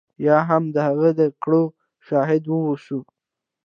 یا 0.25 0.37
هم 0.49 0.63
د 0.75 0.77
هغه 0.87 1.09
د 1.19 1.21
کړاو 1.43 1.63
شاهد 2.07 2.43
واوسو. 2.47 2.99